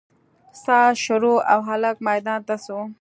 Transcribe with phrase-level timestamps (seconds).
[0.63, 2.77] ساز شروع او هلک ميدان ته سو.